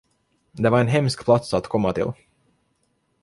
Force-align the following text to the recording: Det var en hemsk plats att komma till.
Det 0.51 0.69
var 0.71 0.79
en 0.81 0.87
hemsk 0.87 1.23
plats 1.25 1.53
att 1.53 1.67
komma 1.67 1.93
till. 1.93 2.11